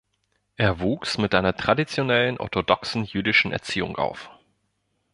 [0.55, 4.31] Er wuchs mit einer traditionellen orthodoxen jüdischen Erziehung auf.